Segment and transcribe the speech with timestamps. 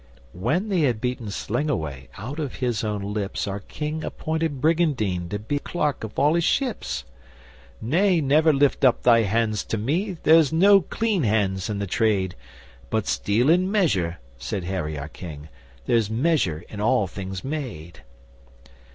[0.33, 5.37] When they had beaten Slingawai, out of his own lips, Our King appointed Brygandyne to
[5.37, 7.03] be Clerk of all his ships.
[7.79, 12.33] 'Nay, never lift up thy hands to me there's no clean hands in the trade.
[12.89, 15.49] But steal in measure,' said Harry our King.
[15.85, 18.01] 'There's measure in all things made!